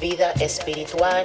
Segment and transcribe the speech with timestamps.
[0.00, 1.24] vida espiritual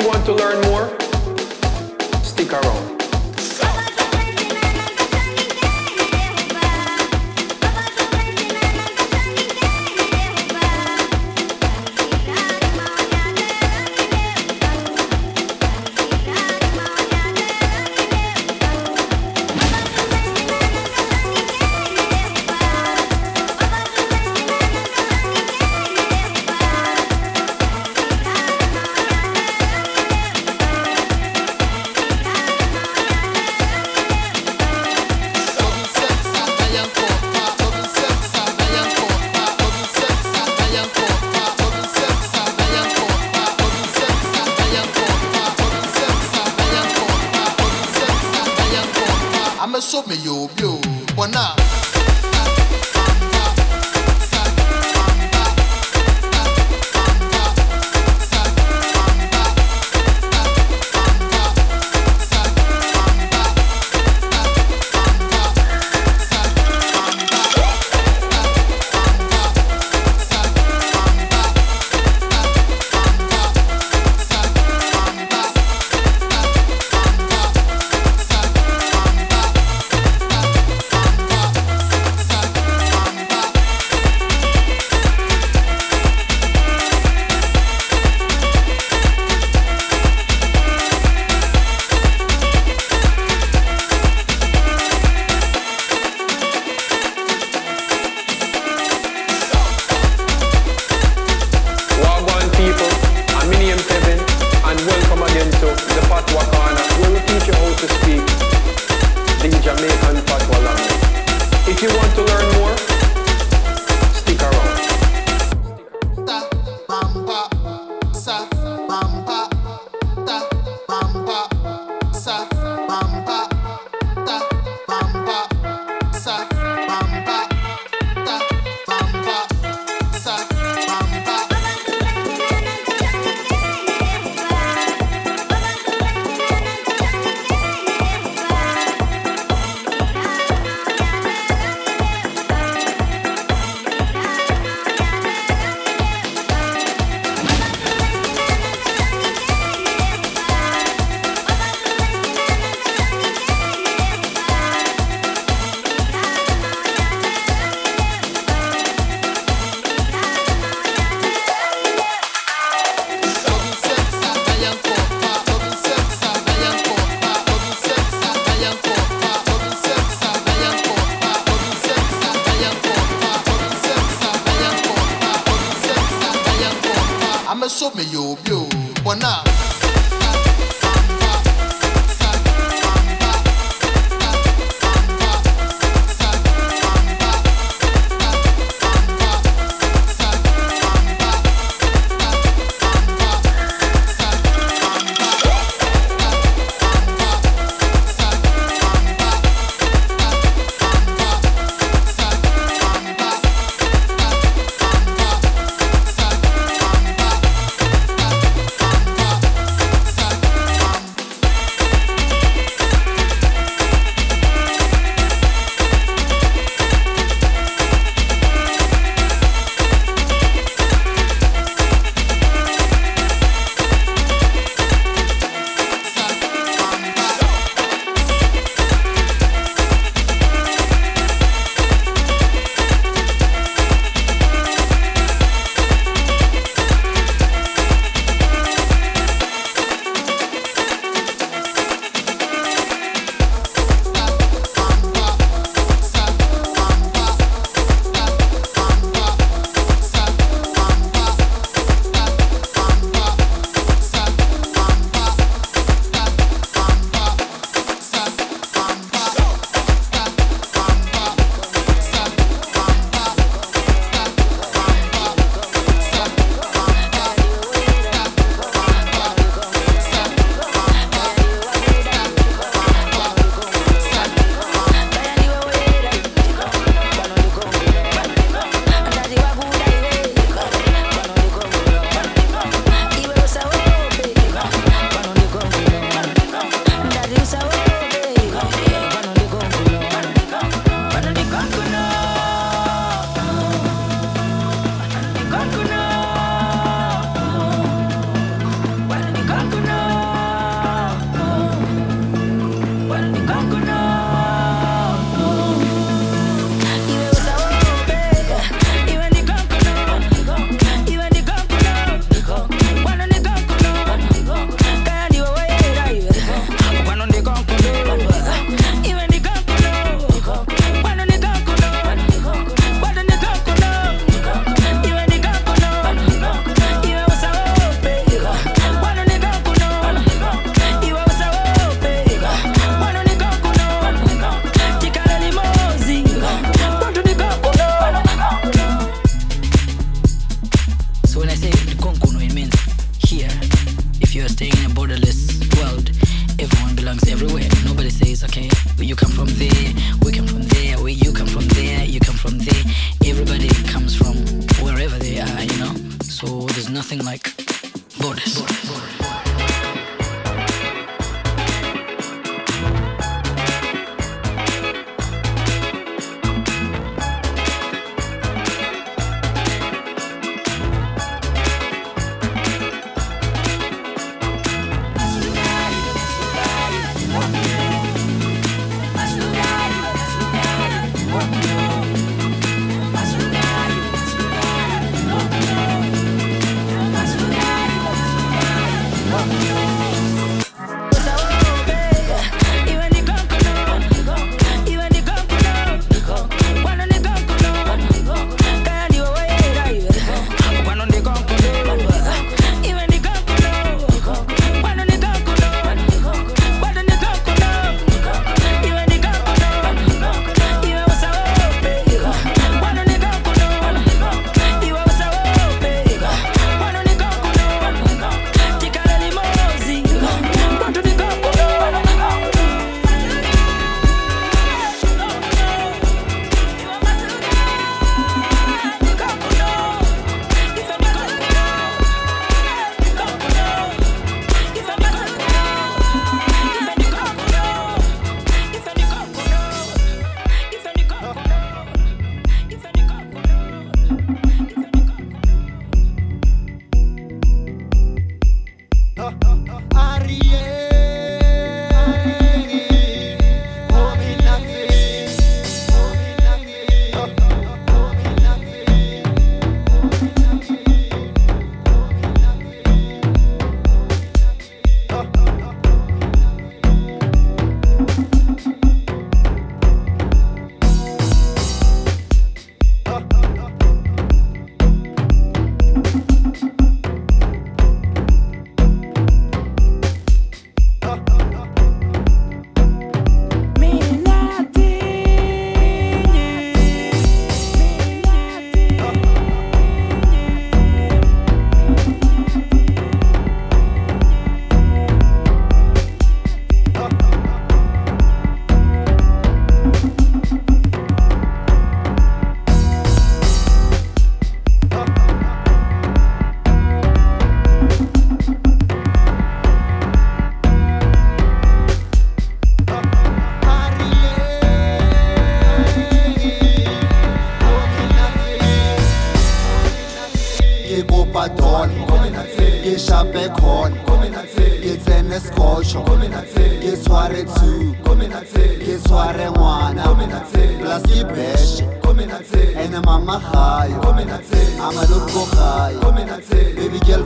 [0.00, 1.05] you want to learn more,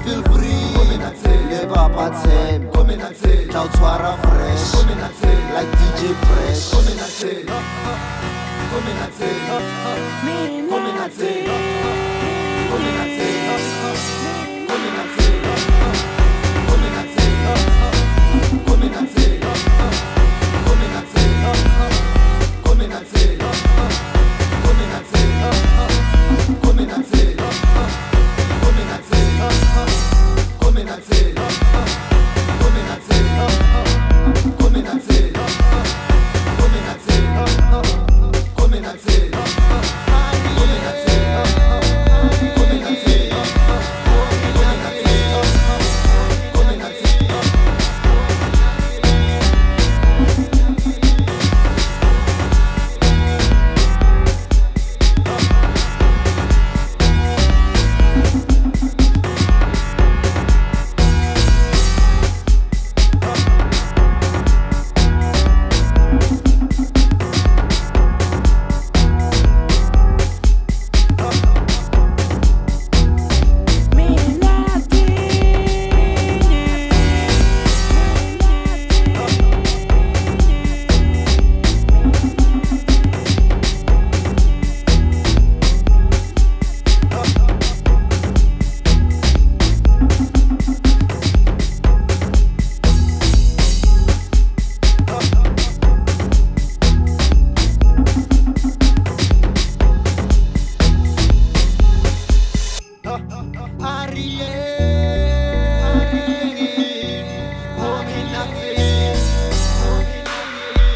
[0.05, 0.99] feel free
[1.51, 2.61] le papa tsem
[3.51, 4.67] tla o tshwara fresh
[5.55, 7.23] like dj fresh Come and dance,
[8.71, 9.19] come and dance,
[10.25, 10.69] me and you.
[10.71, 11.27] Come and dance, come
[12.81, 13.11] and dance, me and you.
[13.11, 14.07] Come and dance,
[14.69, 15.85] come and dance, me and you.
[16.69, 17.17] Come and dance,
[18.23, 19.51] come and dance, me and you.
[19.51, 20.93] Come and
[22.61, 23.51] dance, come and dance, me and you.
[24.63, 25.19] Come and dance,
[26.63, 27.30] come and dance, me and at
[30.85, 31.60] me not.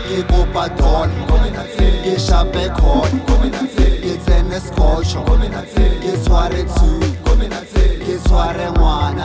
[0.06, 1.10] Ngikubadon
[2.04, 3.20] Ngishabe khona
[4.04, 5.16] Ngitsene scotch
[6.00, 7.00] Ngitsware two
[8.04, 9.24] Ngitsware ngwana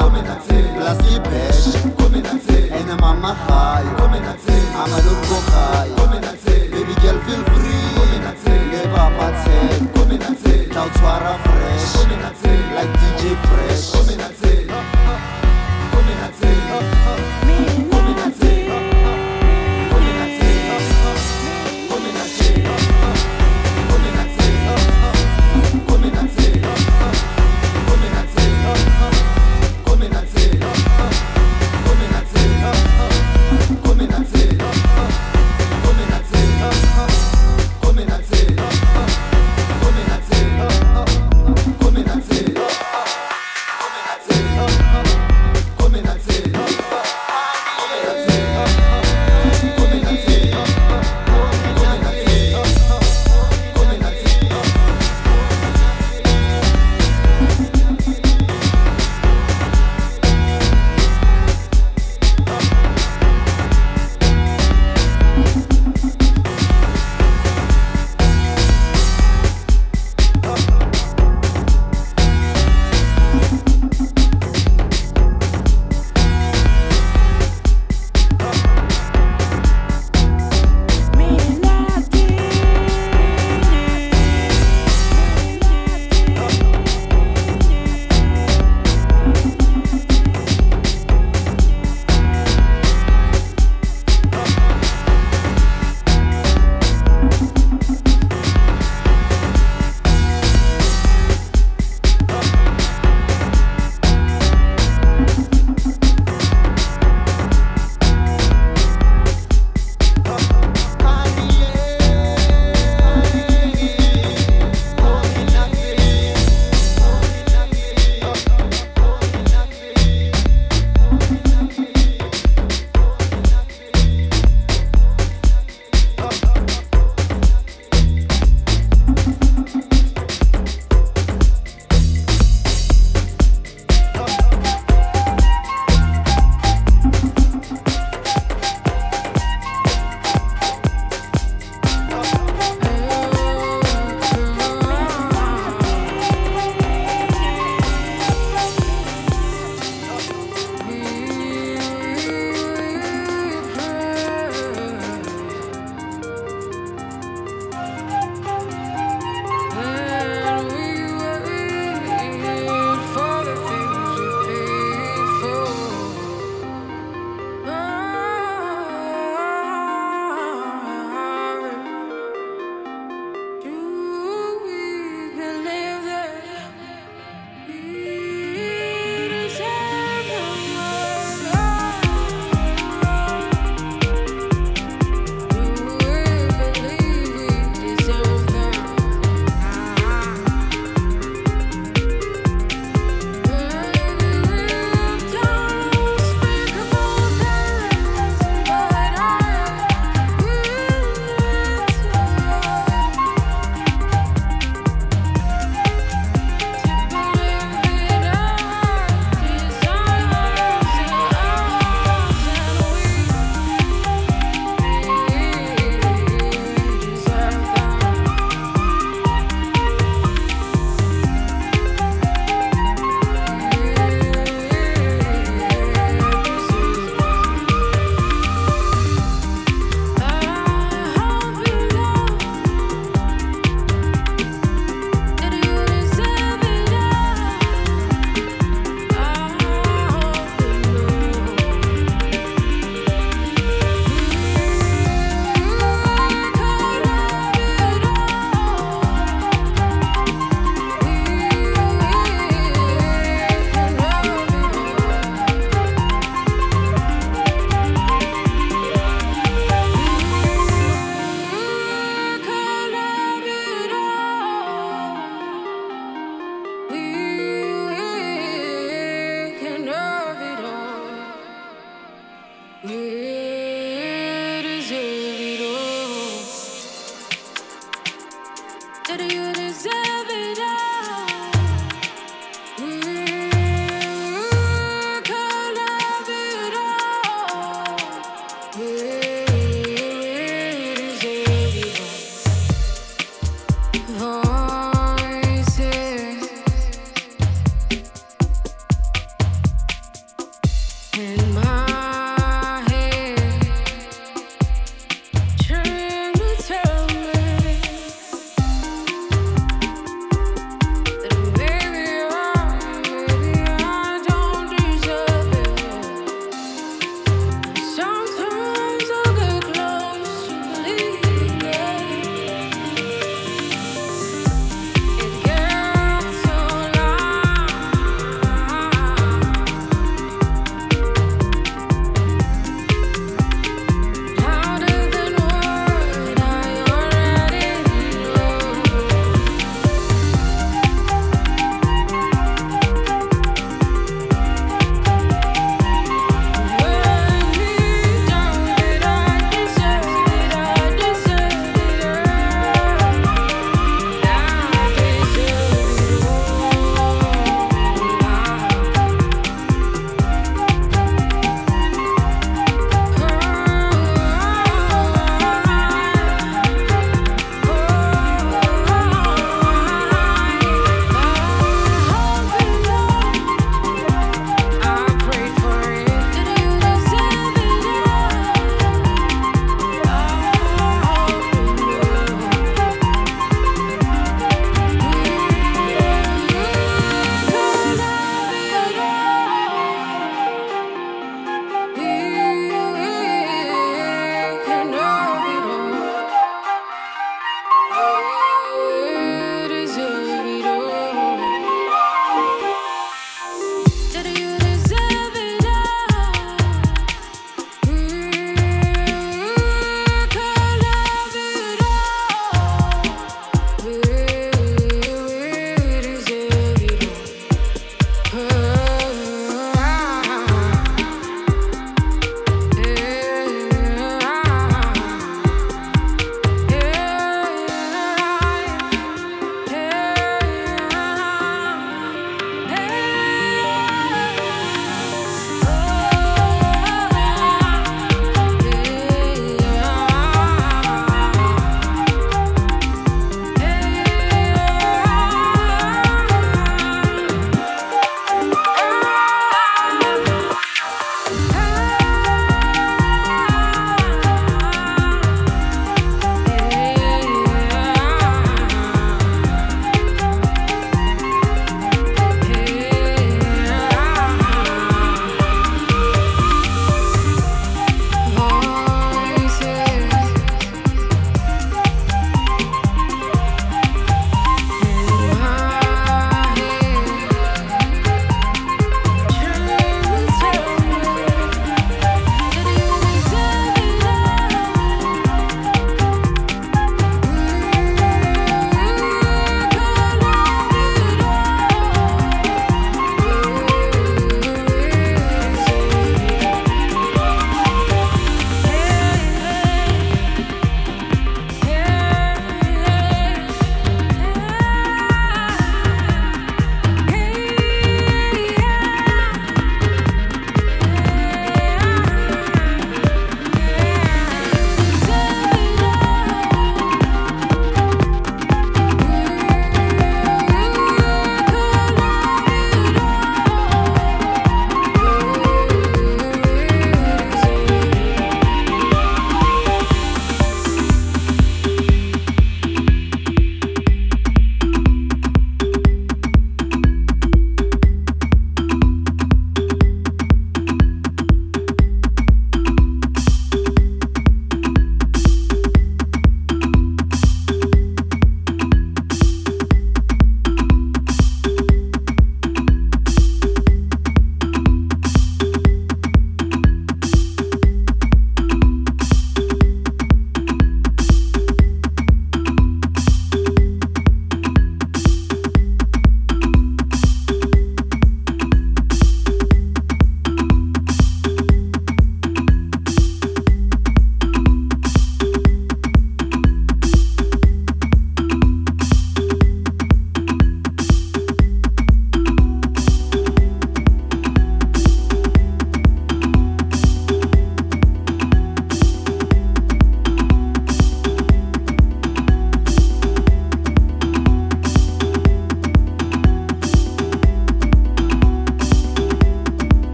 [0.75, 1.75] Plus ibhesh
[2.79, 3.95] Ene mama hayo
[4.79, 5.01] I'm a
[6.71, 7.89] Baby girl feel free
[8.71, 9.81] Ngebaba ten
[10.69, 11.93] Tawtswara fresh
[12.75, 14.38] Like DJ Fresh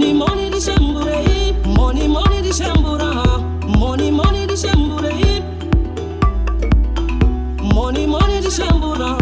[0.00, 1.76] Money, money, the shambure.
[1.76, 3.78] Money, money, the shambura.
[3.78, 5.12] Money, money, the shambure.
[7.74, 9.18] Money, money, the shambura.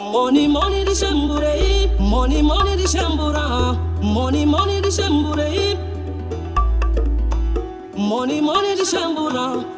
[0.00, 2.00] Money, money, the shambure.
[2.00, 3.76] Money, money, the shambura.
[4.02, 5.76] Money, money, the shambure.
[7.94, 9.77] Money, money, the shambura.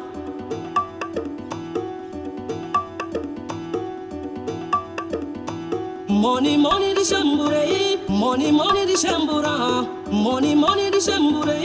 [6.21, 8.07] Money, money, the shambure.
[8.07, 9.87] Money, money, the shambura.
[10.11, 11.57] Money, money, the shambure.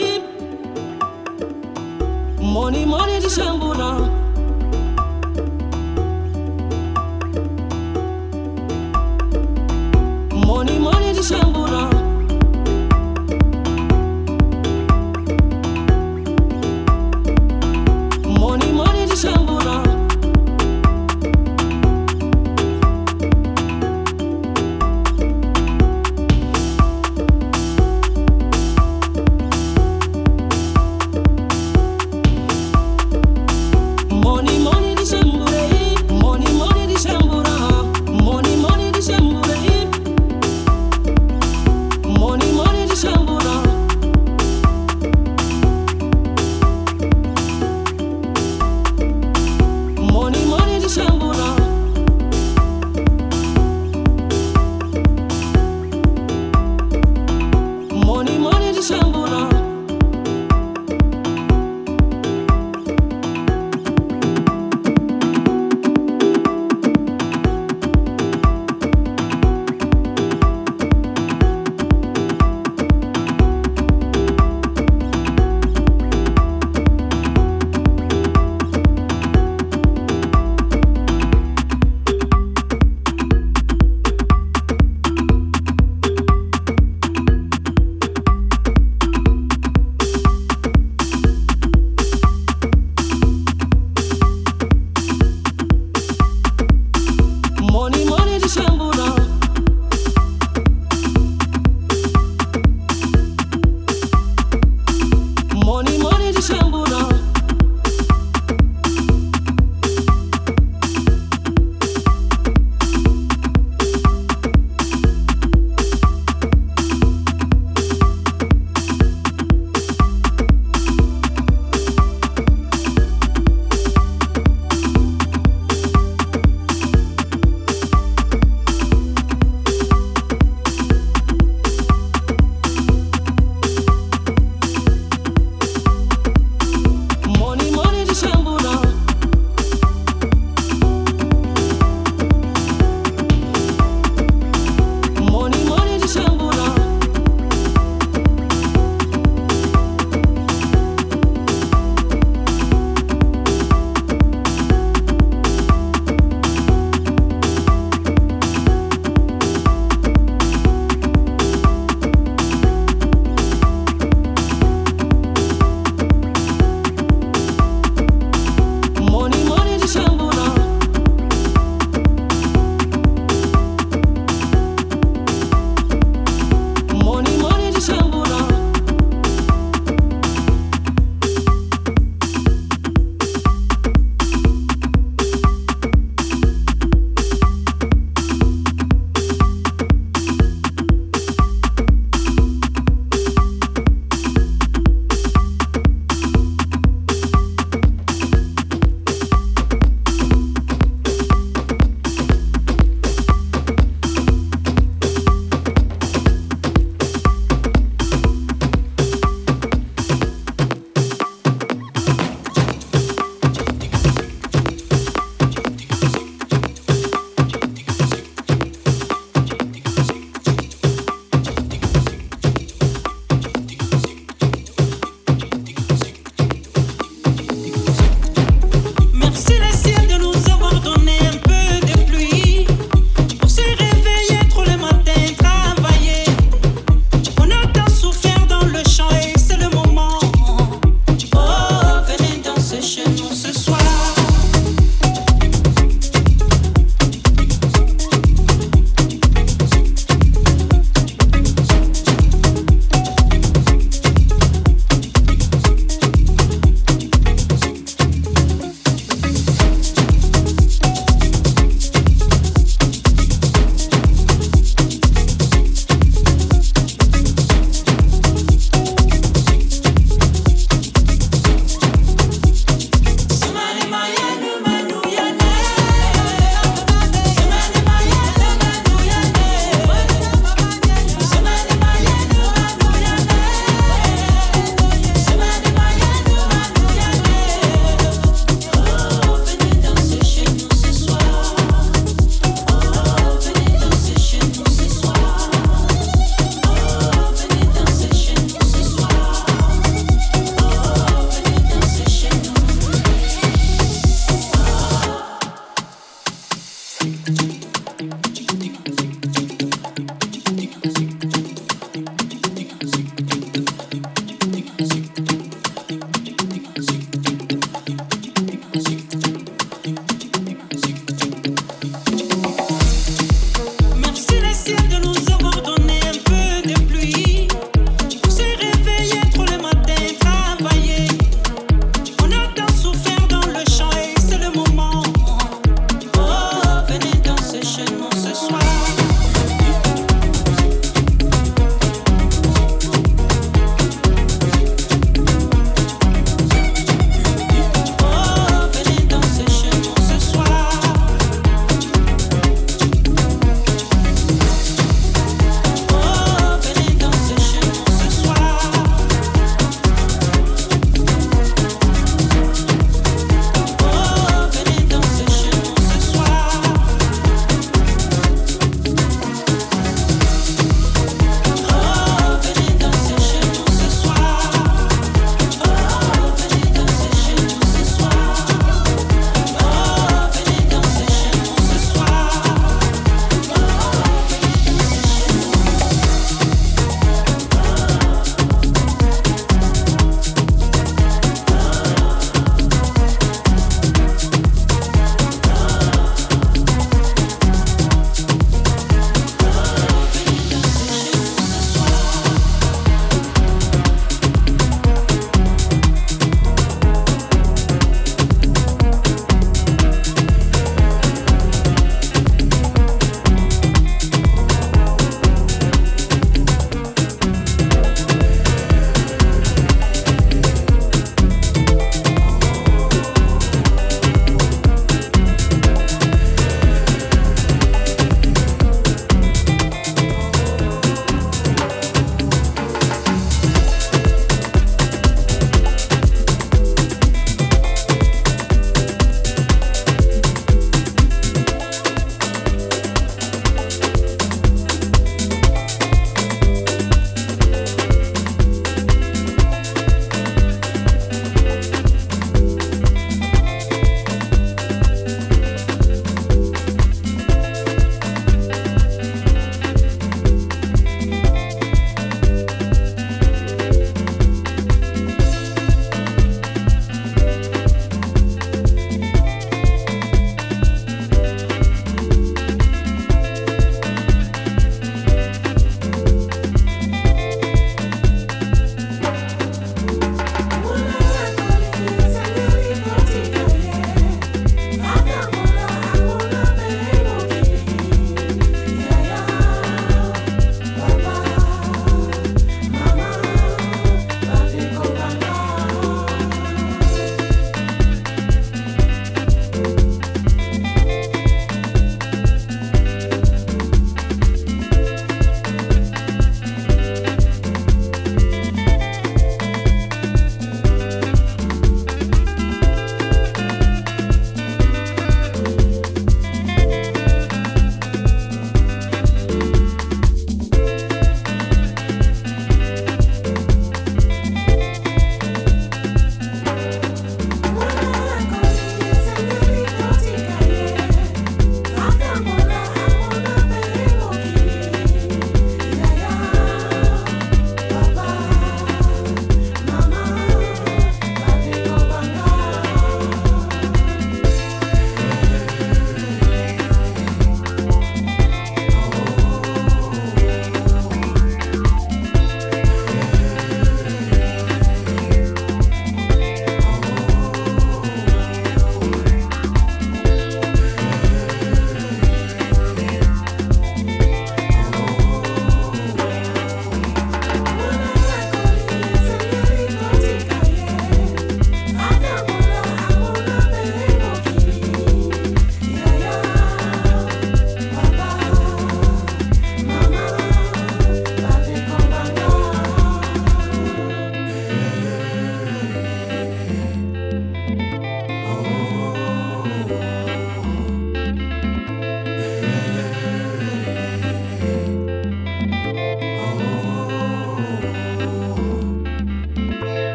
[2.40, 4.25] Money, money, the shambura.